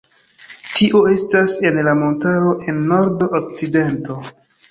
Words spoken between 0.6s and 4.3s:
Tio estas en la montaro, en nord-okcidento.